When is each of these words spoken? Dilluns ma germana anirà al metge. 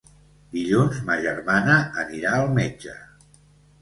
Dilluns 0.55 1.01
ma 1.09 1.17
germana 1.27 1.75
anirà 2.05 2.33
al 2.39 2.51
metge. 2.59 2.97